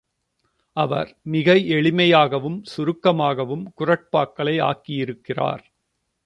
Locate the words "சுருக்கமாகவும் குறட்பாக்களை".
2.63-4.55